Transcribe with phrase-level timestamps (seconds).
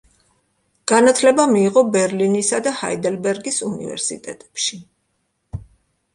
[0.91, 4.83] განათლება მიიღო ბერლინისა და ჰაიდელბერგის უნივერსიტეტებში.